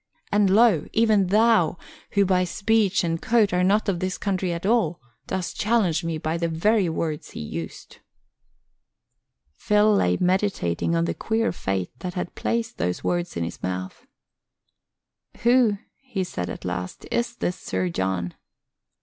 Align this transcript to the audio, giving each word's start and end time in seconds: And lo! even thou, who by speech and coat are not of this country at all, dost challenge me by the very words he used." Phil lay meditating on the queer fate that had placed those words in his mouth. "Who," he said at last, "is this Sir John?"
And 0.31 0.49
lo! 0.49 0.87
even 0.93 1.27
thou, 1.27 1.77
who 2.13 2.25
by 2.25 2.43
speech 2.43 3.03
and 3.03 3.21
coat 3.21 3.53
are 3.53 3.63
not 3.63 3.87
of 3.87 3.99
this 3.99 4.17
country 4.17 4.51
at 4.51 4.65
all, 4.65 4.99
dost 5.27 5.55
challenge 5.59 6.03
me 6.03 6.17
by 6.17 6.37
the 6.39 6.47
very 6.47 6.89
words 6.89 7.29
he 7.29 7.39
used." 7.39 7.99
Phil 9.53 9.93
lay 9.93 10.17
meditating 10.19 10.95
on 10.95 11.05
the 11.05 11.13
queer 11.13 11.51
fate 11.51 11.91
that 11.99 12.15
had 12.15 12.33
placed 12.33 12.79
those 12.79 13.03
words 13.03 13.37
in 13.37 13.43
his 13.43 13.61
mouth. 13.61 14.07
"Who," 15.43 15.77
he 15.99 16.23
said 16.23 16.49
at 16.49 16.65
last, 16.65 17.05
"is 17.11 17.35
this 17.35 17.55
Sir 17.59 17.89
John?" 17.89 18.33